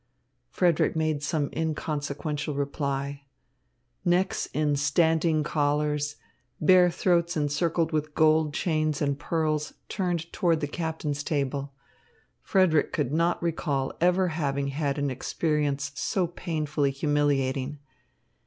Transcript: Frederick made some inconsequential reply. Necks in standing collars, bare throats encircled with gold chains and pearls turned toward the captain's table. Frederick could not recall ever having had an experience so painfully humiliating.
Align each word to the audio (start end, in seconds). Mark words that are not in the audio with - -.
Frederick 0.49 0.95
made 0.95 1.21
some 1.21 1.51
inconsequential 1.55 2.55
reply. 2.55 3.21
Necks 4.03 4.47
in 4.51 4.75
standing 4.75 5.43
collars, 5.43 6.15
bare 6.59 6.89
throats 6.89 7.37
encircled 7.37 7.91
with 7.91 8.15
gold 8.15 8.51
chains 8.51 8.99
and 8.99 9.19
pearls 9.19 9.75
turned 9.89 10.33
toward 10.33 10.59
the 10.59 10.65
captain's 10.67 11.23
table. 11.23 11.73
Frederick 12.41 12.91
could 12.91 13.13
not 13.13 13.43
recall 13.43 13.93
ever 14.01 14.29
having 14.29 14.69
had 14.69 14.97
an 14.97 15.11
experience 15.11 15.91
so 15.93 16.25
painfully 16.25 16.89
humiliating. 16.89 17.77